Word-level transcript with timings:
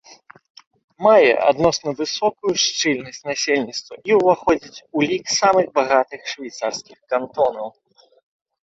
Мае 1.05 1.31
адносна 1.49 1.89
высокую 1.99 2.53
шчыльнасць 2.63 3.21
насельніцтва 3.29 3.95
і 4.11 4.19
ўваходзіць 4.21 4.83
у 4.97 5.07
лік 5.13 5.25
самых 5.39 5.67
багатых 5.81 6.19
швейцарскіх 6.35 6.97
кантонаў. 7.15 7.67